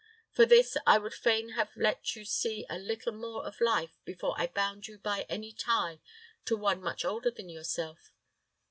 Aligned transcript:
For 0.31 0.47
this, 0.47 0.77
I 0.87 0.97
would 0.97 1.13
fain 1.13 1.49
have 1.49 1.69
let 1.75 2.15
you 2.15 2.25
see 2.25 2.65
a 2.71 2.79
little 2.79 3.11
more 3.13 3.45
of 3.45 3.61
life 3.61 3.99
before 4.03 4.33
I 4.35 4.47
bound 4.47 4.87
you 4.87 4.97
by 4.97 5.27
any 5.29 5.51
tie 5.51 5.99
to 6.45 6.57
one 6.57 6.81
much 6.81 7.05
older 7.05 7.29
than 7.29 7.49
yourself. 7.49 8.11